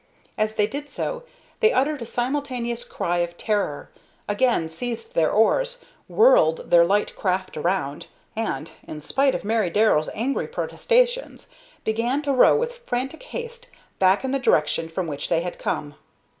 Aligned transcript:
As 0.35 0.55
they 0.55 0.65
did 0.65 0.89
so, 0.89 1.21
they 1.59 1.71
uttered 1.71 2.01
a 2.01 2.07
simultaneous 2.07 2.83
cry 2.83 3.17
of 3.17 3.37
terror, 3.37 3.91
again 4.27 4.67
seized 4.67 5.13
their 5.13 5.29
oars, 5.31 5.85
whirled 6.07 6.71
their 6.71 6.83
light 6.83 7.15
craft 7.15 7.55
around, 7.55 8.07
and, 8.35 8.71
in 8.87 8.99
spite 8.99 9.35
of 9.35 9.43
Mary 9.45 9.69
Darrell's 9.69 10.09
angry 10.15 10.47
protestations, 10.47 11.49
began 11.83 12.23
to 12.23 12.33
row 12.33 12.55
with 12.55 12.79
frantic 12.87 13.21
haste 13.21 13.67
back 13.99 14.23
in 14.23 14.31
the 14.31 14.39
direction 14.39 14.89
from 14.89 15.05
which 15.05 15.29
they 15.29 15.41
had 15.41 15.59
come. 15.59 15.93